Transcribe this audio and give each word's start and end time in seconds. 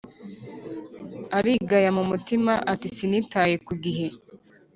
arigaya 1.37 1.89
mumutima 1.97 2.53
ati"sinitaye 2.73 3.55
kugihe 3.67 4.07